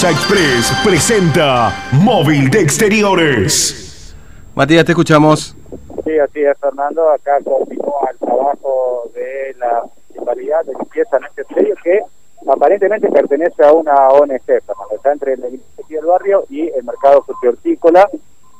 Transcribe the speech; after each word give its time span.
Express 0.00 0.70
presenta 0.84 1.72
Móvil 1.90 2.48
de 2.50 2.60
Exteriores. 2.60 4.14
Matías, 4.54 4.84
te 4.84 4.92
escuchamos. 4.92 5.56
Sí, 6.04 6.16
así 6.20 6.40
es, 6.44 6.56
Fernando. 6.58 7.10
Acá 7.10 7.38
continúa 7.42 8.08
el 8.12 8.18
trabajo 8.18 9.10
de 9.12 9.56
la 9.58 9.82
municipalidad 9.82 10.64
de 10.66 10.74
limpieza 10.74 11.16
en 11.16 11.24
este 11.24 11.44
predio 11.46 11.74
que 11.82 12.00
aparentemente 12.48 13.08
pertenece 13.08 13.64
a 13.64 13.72
una 13.72 14.08
ONG, 14.10 14.40
Fernando. 14.46 14.94
Está 14.94 15.10
entre 15.10 15.32
el 15.32 15.40
del 15.40 16.06
barrio 16.06 16.44
y 16.48 16.68
el 16.68 16.84
mercado 16.84 17.24
hortícola. 17.42 18.08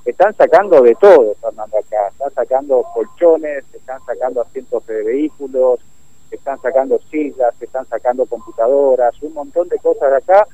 Están 0.04 0.34
sacando 0.34 0.82
de 0.82 0.96
todo, 0.96 1.36
Fernando, 1.40 1.78
acá. 1.78 2.08
Están 2.10 2.34
sacando 2.34 2.84
colchones, 2.92 3.62
están 3.72 4.00
sacando 4.04 4.42
asientos 4.42 4.84
de 4.88 5.04
vehículos, 5.04 5.78
están 6.32 6.60
sacando 6.60 6.98
sillas, 7.08 7.54
están 7.60 7.86
sacando 7.86 8.26
computadoras, 8.26 9.14
un 9.22 9.34
montón 9.34 9.68
de 9.68 9.78
cosas 9.78 10.10
de 10.10 10.16
acá 10.16 10.44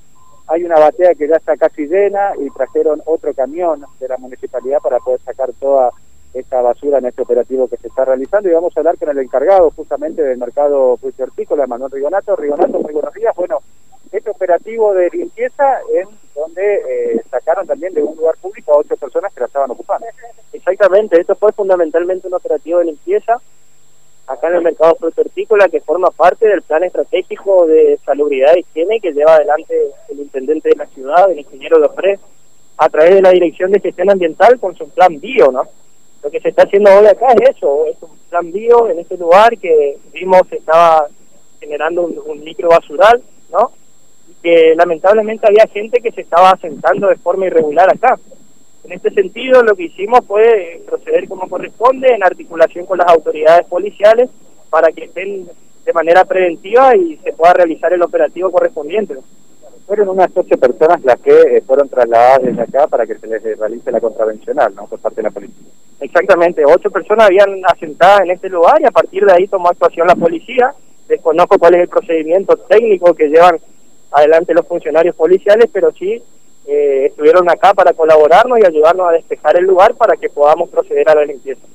hay 0.46 0.64
una 0.64 0.78
batea 0.78 1.14
que 1.14 1.28
ya 1.28 1.36
está 1.36 1.56
casi 1.56 1.86
llena 1.86 2.32
y 2.38 2.50
trajeron 2.50 3.02
otro 3.06 3.32
camión 3.32 3.84
de 3.98 4.08
la 4.08 4.18
municipalidad 4.18 4.78
para 4.80 4.98
poder 4.98 5.20
sacar 5.20 5.50
toda 5.58 5.90
esta 6.34 6.60
basura 6.60 6.98
en 6.98 7.06
este 7.06 7.22
operativo 7.22 7.68
que 7.68 7.76
se 7.76 7.88
está 7.88 8.04
realizando 8.04 8.48
y 8.48 8.52
vamos 8.52 8.76
a 8.76 8.80
hablar 8.80 8.98
con 8.98 9.08
el 9.08 9.18
encargado 9.18 9.70
justamente 9.70 10.22
del 10.22 10.38
mercado 10.38 10.98
hortícola, 11.00 11.66
Manuel 11.66 11.92
Rigonato. 11.92 12.36
Rigonato, 12.36 12.80
muy 12.80 12.92
buenos 12.92 13.14
días. 13.14 13.34
Bueno, 13.36 13.60
este 14.10 14.30
operativo 14.30 14.92
de 14.94 15.08
limpieza 15.10 15.78
en 15.92 16.08
donde 16.34 16.74
eh, 16.74 17.22
sacaron 17.30 17.66
también 17.66 17.94
de 17.94 18.02
un 18.02 18.16
lugar 18.16 18.36
público 18.36 18.72
a 18.72 18.78
ocho 18.78 18.96
personas 18.96 19.32
que 19.32 19.40
la 19.40 19.46
estaban 19.46 19.70
ocupando. 19.70 20.06
Exactamente, 20.52 21.20
esto 21.20 21.34
fue 21.36 21.52
fundamentalmente 21.52 22.26
un 22.26 22.34
operativo 22.34 22.80
de 22.80 22.86
limpieza 22.86 23.40
acá 24.34 24.48
en 24.48 24.56
el 24.56 24.62
mercado 24.62 24.96
hortícola 25.00 25.68
que 25.68 25.80
forma 25.80 26.10
parte 26.10 26.46
del 26.46 26.62
plan 26.62 26.84
estratégico 26.84 27.66
de 27.66 27.98
salubridad 28.04 28.54
y 28.56 28.60
higiene 28.60 29.00
que 29.00 29.12
lleva 29.12 29.34
adelante 29.34 29.74
el 30.08 30.20
intendente 30.20 30.68
de 30.68 30.76
la 30.76 30.86
ciudad, 30.86 31.30
el 31.30 31.40
ingeniero 31.40 31.78
Lofre, 31.78 32.18
a 32.76 32.88
través 32.88 33.14
de 33.14 33.22
la 33.22 33.30
Dirección 33.30 33.70
de 33.72 33.80
Gestión 33.80 34.10
Ambiental 34.10 34.58
con 34.60 34.74
su 34.76 34.88
plan 34.90 35.18
bio, 35.20 35.50
¿no? 35.50 35.62
Lo 36.22 36.30
que 36.30 36.40
se 36.40 36.48
está 36.48 36.62
haciendo 36.62 36.90
hoy 36.96 37.06
acá 37.06 37.26
es 37.34 37.56
eso, 37.56 37.86
es 37.86 37.96
un 38.02 38.16
plan 38.30 38.50
bio 38.52 38.88
en 38.88 38.98
este 38.98 39.16
lugar 39.16 39.56
que 39.58 39.98
vimos 40.12 40.42
estaba 40.50 41.06
generando 41.60 42.02
un, 42.02 42.20
un 42.26 42.44
micro 42.44 42.68
basural, 42.68 43.22
¿no? 43.52 43.72
Y 44.28 44.34
que 44.42 44.74
lamentablemente 44.76 45.46
había 45.46 45.66
gente 45.66 46.00
que 46.00 46.12
se 46.12 46.22
estaba 46.22 46.50
asentando 46.50 47.08
de 47.08 47.16
forma 47.16 47.46
irregular 47.46 47.88
acá. 47.92 48.18
En 48.84 48.92
este 48.92 49.10
sentido, 49.10 49.62
lo 49.62 49.74
que 49.74 49.84
hicimos 49.84 50.20
fue 50.26 50.82
proceder 50.86 51.26
como 51.26 51.48
corresponde 51.48 52.08
en 52.08 52.22
articulación 52.22 52.84
con 52.84 52.98
las 52.98 53.08
autoridades 53.08 53.66
policiales 53.66 54.28
para 54.68 54.88
que 54.92 55.04
estén 55.04 55.48
de 55.84 55.92
manera 55.92 56.24
preventiva 56.24 56.94
y 56.94 57.16
se 57.18 57.32
pueda 57.32 57.54
realizar 57.54 57.92
el 57.94 58.02
operativo 58.02 58.50
correspondiente. 58.50 59.16
Fueron 59.86 60.10
unas 60.10 60.30
ocho 60.34 60.56
personas 60.58 61.02
las 61.02 61.18
que 61.20 61.30
eh, 61.30 61.62
fueron 61.66 61.88
trasladadas 61.88 62.42
desde 62.42 62.62
acá 62.62 62.86
para 62.86 63.06
que 63.06 63.18
se 63.18 63.26
les 63.26 63.42
realice 63.58 63.90
la 63.90 64.00
contravencional, 64.00 64.74
¿no? 64.74 64.86
Por 64.86 64.98
parte 64.98 65.16
de 65.16 65.24
la 65.24 65.30
policía. 65.30 65.66
Exactamente, 66.00 66.64
ocho 66.66 66.90
personas 66.90 67.26
habían 67.26 67.62
asentadas 67.66 68.22
en 68.22 68.32
este 68.32 68.48
lugar 68.48 68.80
y 68.80 68.86
a 68.86 68.90
partir 68.90 69.24
de 69.24 69.32
ahí 69.32 69.46
tomó 69.46 69.68
actuación 69.68 70.06
la 70.06 70.14
policía. 70.14 70.74
Desconozco 71.08 71.58
cuál 71.58 71.74
es 71.74 71.82
el 71.82 71.88
procedimiento 71.88 72.56
técnico 72.56 73.14
que 73.14 73.28
llevan 73.28 73.58
adelante 74.10 74.54
los 74.54 74.66
funcionarios 74.66 75.14
policiales, 75.16 75.68
pero 75.72 75.92
sí 75.92 76.22
eh, 76.66 77.06
estuvieron 77.06 77.48
acá 77.50 77.74
para 77.74 77.92
colaborarnos 77.92 78.58
y 78.58 78.66
ayudarnos 78.66 79.08
a 79.08 79.12
despejar 79.12 79.58
el 79.58 79.64
lugar 79.64 79.94
para 79.94 80.16
que 80.16 80.30
podamos 80.30 80.70
proceder 80.70 81.08
a 81.10 81.14
la 81.14 81.24
limpieza. 81.24 81.66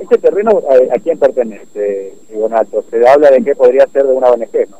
este 0.00 0.18
terreno, 0.18 0.62
¿a, 0.68 0.98
quién 1.00 1.18
pertenece, 1.18 2.14
Donato? 2.30 2.84
Se 2.88 3.08
habla 3.08 3.30
de 3.30 3.42
que 3.42 3.56
podría 3.56 3.86
ser 3.86 4.04
de 4.04 4.12
una 4.12 4.28
ONG, 4.28 4.70
¿no? 4.70 4.78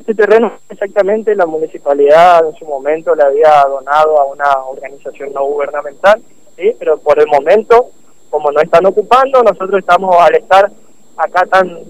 Este 0.00 0.14
terreno 0.14 0.52
exactamente 0.68 1.34
la 1.34 1.46
municipalidad 1.46 2.46
en 2.46 2.54
su 2.56 2.64
momento 2.64 3.14
le 3.14 3.22
había 3.22 3.62
donado 3.68 4.18
a 4.18 4.24
una 4.24 4.50
organización 4.66 5.32
no 5.32 5.44
gubernamental, 5.44 6.22
¿sí? 6.56 6.74
pero 6.78 6.98
por 6.98 7.18
el 7.18 7.26
momento, 7.26 7.90
como 8.30 8.50
no 8.50 8.60
están 8.60 8.86
ocupando, 8.86 9.42
nosotros 9.42 9.78
estamos 9.78 10.16
al 10.18 10.34
estar 10.34 10.70
acá 11.16 11.46
tan 11.46 11.80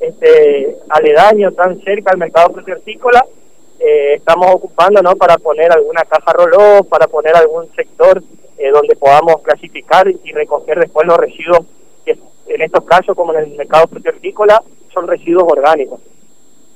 este 0.00 0.76
aledaño, 0.88 1.52
tan 1.52 1.80
cerca 1.82 2.10
al 2.10 2.18
mercado 2.18 2.52
hortícola, 2.52 3.24
eh, 3.78 4.14
estamos 4.14 4.46
ocupando 4.54 5.02
¿no? 5.02 5.16
para 5.16 5.36
poner 5.38 5.72
alguna 5.72 6.02
caja 6.04 6.32
roló, 6.32 6.84
para 6.84 7.06
poner 7.06 7.34
algún 7.34 7.72
sector 7.74 8.22
eh, 8.58 8.70
donde 8.70 8.96
podamos 8.96 9.42
clasificar 9.42 10.08
y 10.08 10.32
recoger 10.32 10.78
después 10.78 11.06
los 11.06 11.16
residuos 11.16 11.66
que 12.04 12.18
en 12.46 12.62
estos 12.62 12.84
casos, 12.84 13.16
como 13.16 13.34
en 13.34 13.44
el 13.44 13.56
mercado 13.56 13.88
hortícola, 14.04 14.62
son 14.92 15.08
residuos 15.08 15.44
orgánicos. 15.48 16.00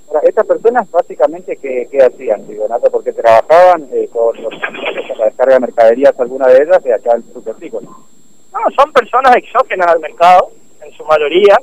Ahora, 0.08 0.20
estas 0.24 0.46
personas 0.46 0.90
básicamente, 0.90 1.56
¿qué, 1.56 1.88
qué 1.90 1.98
hacían, 2.02 2.46
Donato? 2.46 2.90
Porque 2.90 3.12
trabajaban 3.12 3.88
eh, 3.92 4.08
con 4.12 4.40
los 4.40 4.54
para 4.54 5.18
la 5.18 5.24
descarga 5.26 5.54
de 5.54 5.60
mercaderías, 5.60 6.18
alguna 6.18 6.46
de 6.48 6.62
ellas, 6.62 6.82
de 6.82 6.94
acá 6.94 7.16
el 7.16 7.24
hortícola. 7.48 7.88
No, 7.88 8.60
son 8.76 8.92
personas 8.92 9.36
exógenas 9.36 9.88
al 9.88 10.00
mercado, 10.00 10.50
en 10.82 10.92
su 10.92 11.04
mayoría, 11.04 11.56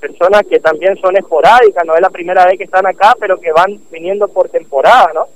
personas 0.00 0.42
que 0.48 0.58
también 0.58 0.96
son 0.96 1.16
esporádicas, 1.16 1.84
no 1.84 1.94
es 1.94 2.00
la 2.00 2.10
primera 2.10 2.44
vez 2.46 2.58
que 2.58 2.64
están 2.64 2.86
acá, 2.86 3.14
pero 3.20 3.38
que 3.38 3.52
van 3.52 3.80
viniendo 3.90 4.26
por 4.28 4.48
temporada, 4.48 5.12
¿no? 5.14 5.26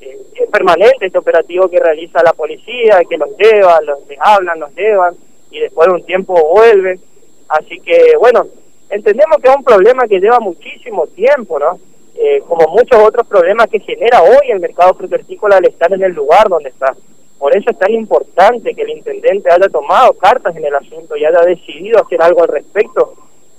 Eh, 0.00 0.16
es 0.34 0.48
permanente 0.50 1.06
este 1.06 1.18
operativo 1.18 1.68
que 1.68 1.80
realiza 1.80 2.22
la 2.22 2.32
policía, 2.32 3.00
que 3.08 3.18
los 3.18 3.36
lleva, 3.36 3.80
los, 3.82 4.06
les 4.06 4.18
hablan, 4.20 4.60
los 4.60 4.74
llevan 4.74 5.14
y 5.50 5.60
después 5.60 5.88
de 5.88 5.94
un 5.94 6.06
tiempo 6.06 6.34
vuelven. 6.54 7.00
Así 7.48 7.80
que, 7.80 8.14
bueno, 8.18 8.46
entendemos 8.88 9.38
que 9.42 9.48
es 9.48 9.56
un 9.56 9.64
problema 9.64 10.06
que 10.06 10.20
lleva 10.20 10.38
muchísimo 10.38 11.06
tiempo, 11.08 11.58
¿no? 11.58 11.78
Eh, 12.14 12.42
como 12.48 12.68
muchos 12.68 12.98
otros 13.00 13.26
problemas 13.26 13.68
que 13.68 13.80
genera 13.80 14.22
hoy 14.22 14.50
el 14.50 14.60
mercado 14.60 14.94
frutícola 14.94 15.56
al 15.56 15.66
estar 15.66 15.92
en 15.92 16.02
el 16.02 16.12
lugar 16.12 16.48
donde 16.48 16.70
está. 16.70 16.94
Por 17.38 17.56
eso 17.56 17.70
es 17.70 17.78
tan 17.78 17.92
importante 17.92 18.74
que 18.74 18.82
el 18.82 18.90
intendente 18.90 19.50
haya 19.50 19.68
tomado 19.68 20.12
cartas 20.14 20.56
en 20.56 20.64
el 20.64 20.74
asunto 20.74 21.16
y 21.16 21.24
haya 21.24 21.40
decidido 21.42 22.02
hacer 22.02 22.20
algo 22.20 22.42
al 22.42 22.48
respecto 22.48 23.14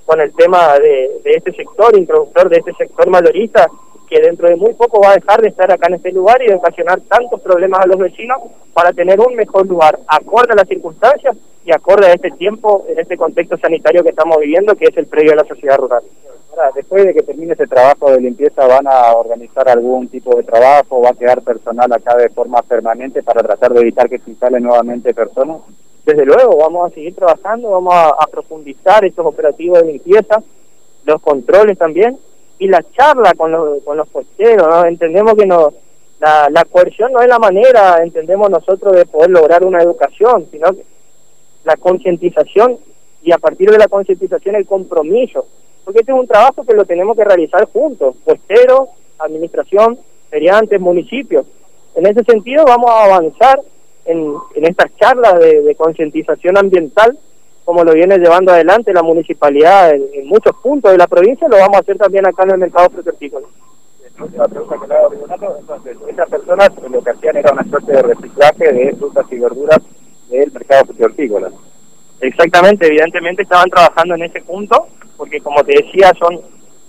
con 0.09 0.19
el 0.21 0.33
tema 0.33 0.79
de, 0.79 1.21
este 1.23 1.51
sector, 1.51 1.95
introductor 1.95 2.49
de 2.49 2.57
este 2.57 2.73
sector 2.73 3.07
mayorista, 3.11 3.67
que 4.09 4.19
dentro 4.19 4.49
de 4.49 4.55
muy 4.55 4.73
poco 4.73 4.99
va 4.99 5.11
a 5.11 5.17
dejar 5.17 5.39
de 5.39 5.49
estar 5.49 5.71
acá 5.71 5.85
en 5.87 5.93
este 5.97 6.11
lugar 6.11 6.41
y 6.41 6.47
de 6.47 6.55
ocasionar 6.55 6.99
tantos 7.01 7.39
problemas 7.41 7.81
a 7.81 7.85
los 7.85 7.99
vecinos 7.99 8.39
para 8.73 8.91
tener 8.91 9.19
un 9.19 9.35
mejor 9.35 9.67
lugar, 9.67 9.99
acorde 10.07 10.53
a 10.53 10.55
las 10.55 10.67
circunstancias 10.67 11.37
y 11.63 11.71
acorde 11.71 12.07
a 12.07 12.13
este 12.13 12.31
tiempo, 12.31 12.85
en 12.89 12.97
este 12.97 13.17
contexto 13.17 13.55
sanitario 13.57 14.01
que 14.01 14.09
estamos 14.09 14.39
viviendo, 14.39 14.73
que 14.73 14.85
es 14.85 14.97
el 14.97 15.05
previo 15.05 15.33
a 15.33 15.43
la 15.43 15.45
sociedad 15.45 15.77
rural. 15.77 16.01
Ahora, 16.49 16.71
después 16.73 17.05
de 17.05 17.13
que 17.13 17.21
termine 17.21 17.53
ese 17.53 17.67
trabajo 17.67 18.09
de 18.09 18.19
limpieza, 18.19 18.65
¿van 18.65 18.87
a 18.87 19.13
organizar 19.13 19.69
algún 19.69 20.07
tipo 20.07 20.35
de 20.35 20.41
trabajo? 20.41 21.03
¿Va 21.03 21.11
a 21.11 21.13
quedar 21.13 21.43
personal 21.43 21.93
acá 21.93 22.17
de 22.17 22.29
forma 22.29 22.63
permanente 22.63 23.21
para 23.21 23.43
tratar 23.43 23.73
de 23.73 23.81
evitar 23.81 24.09
que 24.09 24.17
se 24.17 24.31
instalen 24.31 24.63
nuevamente 24.63 25.13
personas? 25.13 25.57
Desde 26.09 26.25
luego 26.25 26.57
vamos 26.57 26.91
a 26.91 26.93
seguir 26.93 27.15
trabajando, 27.15 27.69
vamos 27.69 27.93
a, 27.93 28.25
profundizar 28.27 29.05
estos 29.05 29.25
operativos 29.25 29.79
de 29.79 29.91
limpieza, 29.91 30.41
los 31.05 31.21
controles 31.21 31.77
también 31.77 32.17
y 32.57 32.67
la 32.67 32.83
charla 32.91 33.33
con 33.35 33.51
los, 33.51 33.83
con 33.83 33.97
los 33.97 34.07
¿no? 34.13 34.85
Entendemos 34.85 35.35
que 35.35 35.45
no, 35.45 35.71
la, 36.19 36.49
la 36.49 36.65
coerción 36.65 37.11
no 37.11 37.21
es 37.21 37.27
la 37.27 37.39
manera, 37.39 38.03
entendemos 38.03 38.49
nosotros, 38.49 38.95
de 38.95 39.05
poder 39.05 39.29
lograr 39.29 39.63
una 39.63 39.81
educación, 39.81 40.47
sino 40.51 40.69
la 41.63 41.75
concientización 41.77 42.77
y 43.21 43.31
a 43.31 43.37
partir 43.37 43.69
de 43.69 43.77
la 43.77 43.87
concientización 43.87 44.55
el 44.55 44.65
compromiso, 44.65 45.45
porque 45.83 45.99
este 45.99 46.11
es 46.11 46.17
un 46.17 46.27
trabajo 46.27 46.63
que 46.65 46.73
lo 46.73 46.85
tenemos 46.85 47.15
que 47.15 47.23
realizar 47.23 47.67
juntos, 47.71 48.15
puesteros, 48.23 48.89
administración, 49.19 49.99
feriantes, 50.29 50.79
municipios. 50.79 51.45
En 51.95 52.05
ese 52.05 52.23
sentido 52.23 52.63
vamos 52.65 52.89
a 52.89 53.05
avanzar 53.05 53.61
en, 54.09 54.65
estas 54.65 54.95
charlas 54.97 55.39
de, 55.39 55.75
concientización 55.75 56.57
ambiental, 56.57 57.17
como 57.63 57.83
lo 57.83 57.93
viene 57.93 58.17
llevando 58.17 58.51
adelante 58.51 58.93
la 58.93 59.03
municipalidad 59.03 59.91
en, 59.93 60.27
muchos 60.27 60.55
puntos 60.61 60.91
de 60.91 60.97
la 60.97 61.07
provincia, 61.07 61.47
lo 61.47 61.57
vamos 61.57 61.77
a 61.77 61.79
hacer 61.81 61.97
también 61.97 62.25
acá 62.25 62.43
en 62.43 62.51
el 62.51 62.57
mercado 62.57 62.89
frutícola. 62.89 63.47
Estas 66.07 66.29
personas 66.29 66.69
lo 66.89 67.01
que 67.01 67.09
hacían 67.11 67.37
era 67.37 67.53
una 67.53 67.63
suerte 67.63 67.91
de 67.93 68.01
reciclaje 68.01 68.73
de 68.73 68.95
frutas 68.95 69.25
y 69.31 69.39
verduras 69.39 69.79
del 70.29 70.51
mercado 70.51 70.93
frutícola. 70.93 71.51
Exactamente, 72.19 72.87
evidentemente 72.87 73.43
estaban 73.43 73.69
trabajando 73.69 74.15
en 74.15 74.23
ese 74.23 74.41
punto, 74.41 74.87
porque 75.15 75.39
como 75.39 75.63
te 75.63 75.83
decía, 75.83 76.11
son 76.19 76.41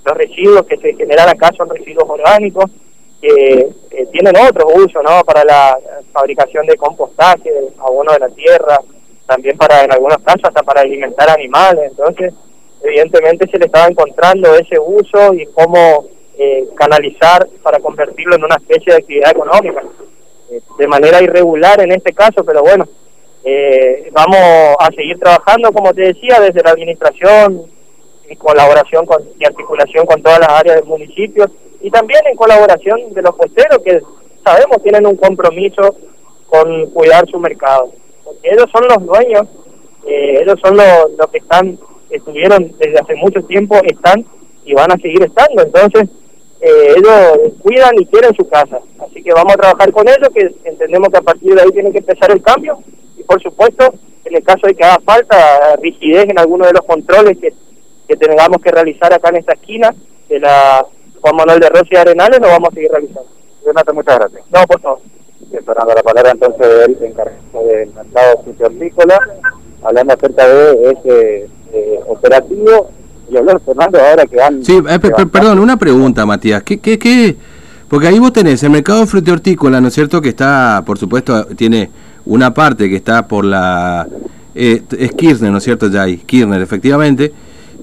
los 0.05 0.17
residuos 0.17 0.67
que 0.67 0.79
se 0.79 0.95
generan 0.95 1.29
acá 1.29 1.51
son 1.57 1.69
residuos 1.69 2.09
orgánicos, 2.09 2.71
que 3.21 3.69
eh, 3.91 4.07
tienen 4.13 4.35
otros 4.37 4.73
usos, 4.75 5.03
¿no? 5.03 5.23
Para 5.25 5.45
la 5.45 5.79
fabricación 6.13 6.67
de 6.67 6.77
compostaje, 6.77 7.51
abono 7.79 8.13
de 8.13 8.19
la 8.19 8.29
tierra, 8.31 8.79
también 9.27 9.57
para, 9.57 9.85
en 9.85 9.93
algunos 9.93 10.19
casos, 10.23 10.45
hasta 10.45 10.63
para 10.63 10.81
alimentar 10.81 11.29
animales. 11.29 11.91
Entonces, 11.91 12.33
evidentemente 12.83 13.49
se 13.51 13.59
le 13.59 13.67
estaba 13.67 13.89
encontrando 13.89 14.55
ese 14.55 14.79
uso 14.79 15.35
y 15.35 15.47
cómo 15.47 16.07
eh, 16.39 16.67
canalizar 16.75 17.47
para 17.63 17.79
convertirlo 17.79 18.37
en 18.37 18.45
una 18.45 18.57
especie 18.57 18.93
de 18.93 18.99
actividad 18.99 19.31
económica. 19.31 19.83
Eh, 20.51 20.61
de 20.79 20.89
manera 20.89 21.23
irregular 21.23 21.81
en 21.81 21.93
este 21.93 22.13
caso, 22.13 22.43
pero 22.45 22.63
bueno, 22.63 22.89
vamos 24.13 24.77
a 24.79 24.89
seguir 24.95 25.19
trabajando, 25.19 25.73
como 25.73 25.95
te 25.95 26.03
decía, 26.03 26.41
desde 26.41 26.63
la 26.63 26.71
administración, 26.71 27.63
en 28.29 28.37
colaboración 28.37 29.07
con, 29.07 29.23
y 29.39 29.45
articulación 29.45 30.07
con 30.07 30.23
todas 30.23 30.41
las 30.41 30.51
áreas 30.51 30.77
del 30.77 30.85
municipio 30.85 31.51
y 31.81 31.91
también 31.91 32.21
en 32.27 32.37
colaboración 32.37 33.13
de 33.13 33.23
los 33.23 33.35
puesteros 33.35 33.79
que 33.79 34.01
sabemos 34.45 34.83
tienen 34.83 35.07
un 35.07 35.17
compromiso 35.17 35.97
con 36.47 36.91
cuidar 36.91 37.27
su 37.29 37.39
mercado. 37.39 37.93
Porque 38.25 38.51
ellos 38.51 38.67
son 38.73 38.87
los 38.89 39.05
dueños, 39.07 39.47
eh, 40.07 40.41
ellos 40.43 40.59
son 40.63 40.77
los, 40.77 41.13
los 41.19 41.31
que 41.31 41.39
están, 41.39 41.79
estuvieron 42.11 42.73
desde 42.79 42.99
hace 42.99 43.15
mucho 43.17 43.43
tiempo, 43.43 43.81
están 43.85 44.25
y 44.65 44.75
van 44.75 44.93
a 44.93 44.97
seguir 44.97 45.23
estando. 45.23 45.63
Entonces, 45.63 46.09
eh, 46.61 46.95
ellos 46.97 47.55
cuidan 47.63 47.95
y 47.99 48.07
quieren 48.07 48.35
su 48.35 48.47
casa. 48.49 48.81
Así 48.99 49.23
que 49.23 49.33
vamos 49.33 49.55
a 49.55 49.59
trabajar 49.59 49.91
con 49.93 50.07
ellos, 50.07 50.29
que 50.35 50.55
entendemos 50.69 51.09
que 51.09 51.19
a 51.19 51.23
partir 51.23 51.55
de 51.55 51.63
ahí 51.63 51.71
tiene 51.71 51.93
que 51.93 51.99
empezar 51.99 52.31
el 52.31 52.43
cambio. 52.43 52.79
Y 53.17 53.23
por 53.23 53.41
supuesto, 53.43 53.95
en 54.25 54.37
el 54.37 54.43
caso 54.43 54.67
de 54.67 54.75
que 54.75 54.85
haga 54.85 55.01
falta 55.05 55.77
rigidez 55.77 56.29
en 56.29 56.39
alguno 56.39 56.67
de 56.67 56.73
los 56.73 56.85
controles 56.85 57.39
que, 57.39 57.55
que 58.07 58.17
tengamos 58.17 58.61
que 58.63 58.71
realizar 58.71 59.13
acá 59.13 59.31
en 59.31 59.37
esta 59.37 59.55
esquina 59.55 59.95
de 60.29 60.41
la 60.41 60.87
Juan 61.21 61.37
Manuel 61.37 61.61
de 61.61 61.69
Rossi 61.69 61.89
y 61.93 61.97
Arenales, 61.97 62.41
lo 62.41 62.49
vamos 62.49 62.69
a 62.71 62.75
seguir 62.75 62.91
realizando. 62.91 63.27
Renato, 63.65 63.95
muchas 63.95 64.19
gracias. 64.19 64.43
No, 64.53 64.63
por 64.67 64.81
favor. 64.81 65.01
Bien, 65.51 65.65
Fernando, 65.65 65.95
la 65.95 66.03
palabra 66.03 66.31
entonces 66.33 66.67
del 66.69 67.05
encargado 67.05 67.67
del 67.67 67.93
mercado 67.93 68.45
hortícola, 68.61 69.19
hablando 69.83 70.15
acerca 70.15 70.47
de 70.49 70.91
este 70.93 71.45
eh, 71.73 72.01
operativo. 72.07 72.91
Y 73.31 73.37
hablar, 73.37 73.61
Fernando, 73.65 73.99
ahora 74.01 74.27
que 74.27 74.37
van... 74.37 74.65
Sí, 74.65 74.77
eh, 74.89 74.99
per- 74.99 75.13
per- 75.13 75.29
perdón, 75.29 75.59
una 75.61 75.77
pregunta, 75.77 76.27
Matías. 76.27 76.63
¿Qué, 76.65 76.79
qué, 76.81 76.99
qué? 76.99 77.37
Porque 77.89 78.09
ahí 78.09 78.19
vos 78.19 78.33
tenés 78.33 78.63
el 78.65 78.71
mercado 78.71 79.05
hortícola, 79.05 79.81
¿no 79.81 79.89
es 79.89 79.95
cierto? 79.95 80.21
Que 80.21 80.31
está, 80.31 80.83
por 80.85 80.99
supuesto, 80.99 81.45
tiene 81.57 81.91
una 82.25 82.53
parte 82.55 82.89
que 82.89 82.97
está 82.97 83.27
por 83.29 83.45
la... 83.45 84.07
Eh, 84.55 84.83
es 84.99 85.13
Kirchner, 85.13 85.51
¿no 85.53 85.59
es 85.59 85.65
cierto? 85.65 85.89
Ya 85.89 86.03
ahí, 86.03 86.17
Kirchner, 86.19 86.61
efectivamente. 86.61 87.33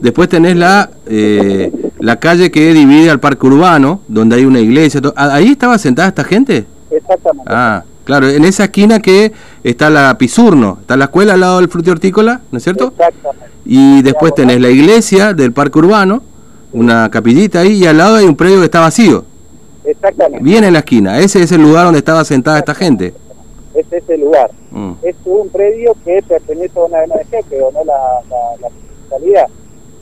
Después 0.01 0.29
tenés 0.29 0.55
la, 0.55 0.89
eh, 1.07 1.71
la 1.99 2.19
calle 2.19 2.51
que 2.51 2.73
divide 2.73 3.09
al 3.09 3.19
parque 3.19 3.45
urbano, 3.47 4.01
donde 4.07 4.35
hay 4.35 4.45
una 4.45 4.59
iglesia. 4.59 5.01
¿Ah, 5.15 5.33
¿Ahí 5.33 5.49
estaba 5.49 5.77
sentada 5.77 6.09
esta 6.09 6.23
gente? 6.23 6.65
Exactamente. 6.91 7.51
Ah, 7.51 7.83
claro, 8.03 8.29
en 8.29 8.45
esa 8.45 8.65
esquina 8.65 8.99
que 8.99 9.31
está 9.63 9.89
la 9.89 10.17
Pisurno, 10.17 10.77
está 10.81 10.95
la 10.97 11.05
escuela 11.05 11.33
al 11.33 11.39
lado 11.39 11.57
del 11.59 11.69
fruti 11.69 11.89
hortícola, 11.89 12.41
¿no 12.51 12.57
es 12.57 12.63
cierto? 12.63 12.89
Exactamente. 12.89 13.45
Y 13.65 14.01
después 14.01 14.33
tenés 14.35 14.61
la 14.61 14.69
iglesia 14.69 15.33
del 15.33 15.51
parque 15.51 15.79
urbano, 15.79 16.21
una 16.71 17.09
capillita 17.09 17.61
ahí, 17.61 17.73
y 17.83 17.85
al 17.85 17.97
lado 17.97 18.17
hay 18.17 18.25
un 18.25 18.35
predio 18.35 18.59
que 18.59 18.65
está 18.65 18.79
vacío, 18.81 19.25
Exactamente. 19.83 20.43
bien 20.43 20.63
en 20.63 20.73
la 20.73 20.79
esquina. 20.79 21.19
Ese 21.19 21.41
es 21.41 21.51
el 21.51 21.61
lugar 21.61 21.85
donde 21.85 21.99
estaba 21.99 22.23
sentada 22.23 22.59
esta 22.59 22.75
gente. 22.75 23.13
Es 23.73 23.85
ese 23.91 24.17
lugar. 24.17 24.51
Mm. 24.71 24.91
Es 25.03 25.15
un 25.25 25.49
predio 25.49 25.95
que 26.05 26.21
pertenece 26.27 26.79
a 26.79 26.83
una 26.83 26.97
MDG, 27.05 27.47
que 27.49 27.57
donó 27.59 27.83
la, 27.83 27.93
la, 28.29 28.37
la 28.61 28.69
municipalidad. 28.69 29.47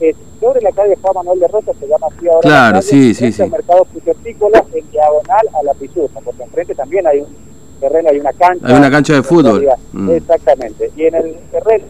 Es 0.00 0.16
sobre 0.40 0.60
la 0.60 0.72
calle 0.72 0.96
Juan 1.00 1.14
Manuel 1.14 1.40
de 1.40 1.48
Rosa, 1.48 1.72
se 1.78 1.86
llama 1.86 2.06
así 2.14 2.28
ahora. 2.28 2.40
la 2.48 2.48
Claro, 2.48 2.74
calle, 2.74 2.82
sí, 2.88 3.14
sí, 3.14 3.32
sí. 3.32 3.42
mercado 3.50 3.84
frutícola 3.86 4.64
en 4.74 4.90
diagonal 4.90 5.48
a 5.58 5.62
la 5.62 5.74
Pisurna, 5.74 6.20
porque 6.22 6.42
enfrente 6.42 6.74
también 6.74 7.06
hay 7.06 7.20
un 7.20 7.34
terreno, 7.80 8.08
hay 8.10 8.20
una 8.20 8.32
cancha. 8.32 8.66
Hay 8.66 8.74
una 8.74 8.90
cancha 8.90 9.14
de 9.14 9.22
fútbol. 9.22 9.66
Mm. 9.92 10.10
Exactamente. 10.10 10.90
Y 10.96 11.04
en 11.06 11.14
el 11.14 11.36
terreno 11.50 11.84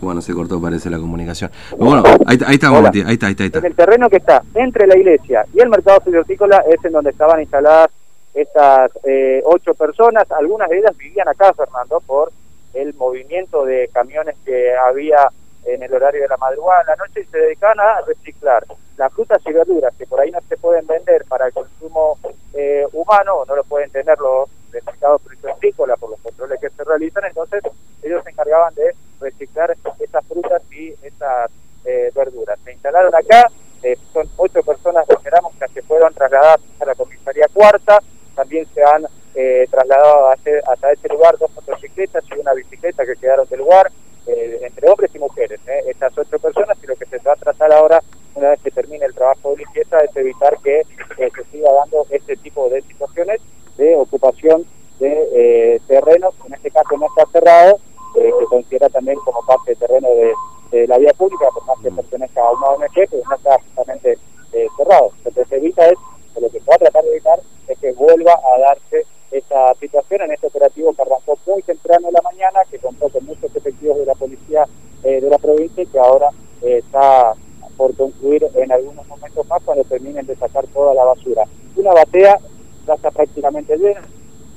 Bueno, 0.00 0.22
se 0.22 0.32
cortó, 0.32 0.60
parece, 0.60 0.90
la 0.90 0.98
comunicación. 0.98 1.50
Pero 1.70 1.84
bueno, 1.84 2.02
ahí, 2.26 2.38
ahí 2.46 2.58
Hola. 2.68 2.80
Matías, 2.82 3.08
ahí 3.08 3.14
está, 3.14 3.26
ahí 3.26 3.32
está, 3.32 3.42
ahí 3.42 3.46
está. 3.48 3.58
En 3.58 3.64
el 3.66 3.74
terreno 3.74 4.08
que 4.08 4.16
está 4.18 4.42
entre 4.54 4.86
la 4.86 4.96
iglesia 4.96 5.44
y 5.52 5.60
el 5.60 5.68
mercado 5.68 6.00
hortícola 6.06 6.62
es 6.70 6.84
en 6.84 6.92
donde 6.92 7.10
estaban 7.10 7.40
instaladas 7.40 7.88
estas 8.32 8.92
eh, 9.04 9.42
ocho 9.44 9.74
personas. 9.74 10.30
Algunas 10.30 10.68
de 10.68 10.78
ellas 10.78 10.96
vivían 10.96 11.26
acá, 11.28 11.52
Fernando, 11.52 12.00
por 12.06 12.30
el 12.74 12.94
movimiento 12.94 13.64
de 13.64 13.90
camiones 13.92 14.36
que 14.44 14.72
había 14.76 15.28
en 15.74 15.82
el 15.82 15.94
horario 15.94 16.22
de 16.22 16.28
la 16.28 16.36
madrugada, 16.36 16.82
en 16.82 16.86
la 16.88 16.96
noche, 16.96 17.20
y 17.20 17.24
se 17.26 17.38
dedicaban 17.38 17.80
a 17.80 18.00
reciclar 18.02 18.64
las 18.96 19.12
frutas 19.12 19.40
y 19.46 19.52
verduras 19.52 19.94
que 19.96 20.06
por 20.06 20.20
ahí 20.20 20.30
no 20.30 20.40
se 20.48 20.56
pueden 20.56 20.86
vender 20.86 21.24
para 21.26 21.46
el 21.46 21.52
consumo 21.52 22.18
eh, 22.54 22.84
humano, 22.92 23.44
no 23.46 23.56
lo 23.56 23.64
pueden 23.64 23.90
tener 23.90 24.18
los 24.18 24.48
del 24.72 24.84
mercado 24.84 25.20
hortícola 25.42 25.96
por 25.96 26.10
los 26.10 26.20
controles 26.20 26.60
que 26.60 26.70
se 26.70 26.84
realizan, 26.84 27.24
entonces 27.24 27.62
ellos 28.02 28.22
se 28.24 28.30
encargaban 28.30 28.74
de 28.74 28.94
reciclar 29.20 29.74
estas 29.98 30.26
frutas 30.26 30.62
y 30.70 30.94
estas 31.02 31.50
eh, 31.84 32.10
verduras. 32.14 32.58
Se 32.64 32.72
instalaron 32.72 33.14
acá, 33.14 33.50
eh, 33.82 33.96
son 34.12 34.28
ocho 34.36 34.62
personas, 34.62 35.08
esperamos 35.08 35.52
que 35.54 35.68
se 35.68 35.82
fueron 35.82 36.12
trasladadas 36.12 36.60
a 36.80 36.84
la 36.84 36.94
comisaría 36.94 37.46
cuarta, 37.52 38.00
también 38.34 38.66
se 38.74 38.82
han 38.82 39.06
eh, 39.34 39.66
trasladado 39.70 40.28
hasta, 40.28 40.50
hasta 40.66 40.92
ese 40.92 41.08
lugar 41.08 41.38
dos 41.38 41.50
motocicletas 41.54 42.24
y 42.30 42.38
una 42.38 42.52
bicicleta 42.54 43.04
que 43.06 43.16
quedaron 43.16 43.48
del 43.48 43.60
lugar, 43.60 43.90
eh, 44.28 44.60
entre 44.62 44.88
hombres 44.88 45.10
y 45.14 45.18
mujeres, 45.18 45.60
eh, 45.66 45.80
estas 45.88 46.16
ocho 46.16 46.38
personas, 46.38 46.76
y 46.82 46.86
lo 46.86 46.96
que 46.96 47.06
se 47.06 47.18
va 47.18 47.32
a 47.32 47.36
tratar 47.36 47.72
ahora, 47.72 48.02
una 48.34 48.50
vez 48.50 48.60
que 48.62 48.70
termine 48.70 49.04
el 49.06 49.14
trabajo 49.14 49.50
de 49.50 49.58
limpieza, 49.58 49.98
es 49.98 50.14
evitar 50.16 50.56
que 50.62 50.80
eh, 50.80 51.30
se 51.34 51.44
siga 51.50 51.72
dando 51.72 52.06
este 52.10 52.36
tipo 52.36 52.68
de 52.68 52.82
situaciones 52.82 53.40
de 53.76 53.96
ocupación 53.96 54.64
de 55.00 55.28
eh, 55.32 55.80
terrenos, 55.86 56.34
en 56.46 56.54
este 56.54 56.70
caso 56.70 56.96
no 56.98 57.06
está 57.06 57.24
cerrado, 57.32 57.78
eh, 58.16 58.30
se 58.38 58.44
considera 58.46 58.88
también 58.88 59.18
como 59.24 59.40
parte 59.46 59.70
del 59.70 59.78
terreno 59.78 60.08
de, 60.08 60.32
de 60.70 60.86
la 60.86 60.98
vía 60.98 61.12
pública, 61.14 61.46
por 61.54 61.64
más 61.66 61.78
que 61.82 61.90
pertenezca 61.90 62.40
a 62.40 62.52
una 62.52 62.66
ONG, 62.68 62.94
pero 62.94 63.22
no 63.28 63.36
está 63.36 63.58
justamente 63.60 64.18
eh, 64.52 64.66
cerrado. 64.76 65.12
Lo 65.24 65.30
que 65.30 65.44
se 65.44 65.56
evita 65.56 65.86
es, 65.86 65.98
o 66.34 66.40
lo 66.40 66.50
que 66.50 66.60
se 66.60 66.70
va 66.70 66.74
a 66.74 66.78
tratar 66.78 67.04
de 67.04 67.10
evitar, 67.10 67.38
es 67.68 67.78
que 67.78 67.92
vuelva 67.92 68.32
a 68.32 68.58
darse 68.60 69.06
esta 69.30 69.74
situación 69.74 70.22
en 70.22 70.32
este 70.32 70.46
operativo 70.46 70.92
que 70.94 71.02
arrancó 71.02 71.38
muy 71.46 71.62
temprano 71.98 72.08
en 72.08 72.14
la 72.14 72.22
mañana, 72.22 72.60
que 72.70 72.78
contó 72.78 73.08
con 73.08 73.24
muchos 73.24 73.54
efectivos 73.54 73.98
de 73.98 74.06
la 74.06 74.14
policía 74.14 74.64
eh, 75.04 75.20
de 75.20 75.30
la 75.30 75.38
provincia 75.38 75.82
y 75.82 75.86
que 75.86 75.98
ahora 75.98 76.28
eh, 76.62 76.78
está 76.84 77.32
por 77.76 77.94
concluir 77.96 78.44
en 78.54 78.72
algunos 78.72 79.06
momentos 79.06 79.46
más 79.48 79.62
cuando 79.64 79.84
terminen 79.84 80.26
de 80.26 80.34
sacar 80.36 80.66
toda 80.68 80.94
la 80.94 81.04
basura. 81.04 81.44
Una 81.76 81.92
batea 81.92 82.38
ya 82.86 82.94
está 82.94 83.10
prácticamente 83.10 83.76
llena, 83.76 84.00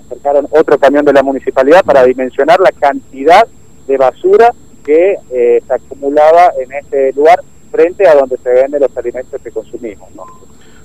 acercaron 0.06 0.48
otro 0.52 0.80
camión 0.80 1.06
de 1.06 1.14
la 1.14 1.22
municipalidad 1.22 1.84
para 1.84 2.04
dimensionar 2.04 2.60
la 2.60 2.72
cantidad 2.72 3.46
de 3.88 3.98
basura 3.98 4.54
que 4.84 5.18
eh, 5.32 5.62
se 5.66 5.74
acumulaba 5.74 6.52
en 6.60 6.72
este 6.72 7.14
lugar 7.14 7.42
frente 7.70 8.08
a 8.08 8.16
donde 8.16 8.38
se 8.38 8.50
venden 8.50 8.82
los 8.82 8.98
alimentos 8.98 9.40
que 9.42 9.52
consumimos. 9.52 10.10
¿no? 10.16 10.26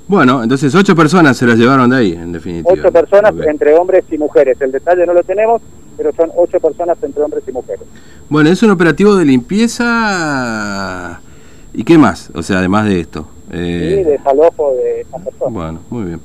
Bueno, 0.08 0.43
entonces 0.43 0.73
ocho 0.75 0.94
personas 0.94 1.37
se 1.37 1.47
las 1.47 1.58
llevaron 1.58 1.91
de 1.91 1.97
ahí, 1.97 2.12
en 2.12 2.31
definitiva. 2.32 2.73
Ocho 2.73 2.93
personas 2.93 3.32
Ok. 3.32 3.44
entre 3.47 3.75
hombres 3.75 4.05
y 4.11 4.19
mujeres. 4.19 4.61
El 4.61 4.70
detalle 4.70 5.05
no 5.06 5.14
lo 5.14 5.23
tenemos, 5.25 5.62
pero 5.96 6.12
son 6.14 6.31
ocho 6.37 6.60
personas 6.60 6.96
entre 7.02 7.22
hombres 7.22 7.43
y 7.46 7.52
mujeres. 7.52 7.87
Bueno, 8.28 8.50
es 8.50 8.62
un 8.62 8.70
operativo 8.70 9.16
de 9.16 9.25
limpieza... 9.25 11.20
¿Y 11.72 11.84
qué 11.84 11.98
más? 11.98 12.31
O 12.34 12.43
sea, 12.43 12.58
además 12.58 12.87
de 12.87 13.00
esto. 13.00 13.28
Eh, 13.50 13.98
Y 14.00 14.04
desalojo 14.10 14.75
de 14.76 15.02
estas 15.02 15.22
personas. 15.22 15.52
Bueno, 15.52 15.81
muy 15.90 16.04
bien. 16.04 16.20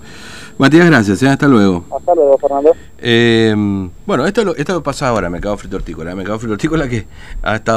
Matías, 0.57 0.85
gracias. 0.85 1.21
¿eh? 1.23 1.27
Hasta 1.27 1.47
luego. 1.47 1.83
Hasta 1.93 2.15
luego, 2.15 2.37
Fernando. 2.37 2.71
Eh, 2.99 3.53
bueno, 4.05 4.25
esto 4.25 4.45
lo, 4.45 4.55
esto 4.55 4.73
lo 4.73 4.83
pasa 4.83 5.09
ahora, 5.09 5.29
Mercado 5.29 5.57
Frito 5.57 5.75
Hortícola. 5.75 6.15
Mercado 6.15 6.39
Frito 6.39 6.53
Hortícola 6.53 6.87
que 6.87 7.05
ha 7.43 7.55
estado... 7.55 7.69